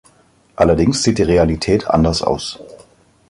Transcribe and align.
Allerdings 0.55 1.03
sieht 1.03 1.19
die 1.19 1.21
Realität 1.21 1.87
anders 1.87 2.23
aus. 2.23 2.57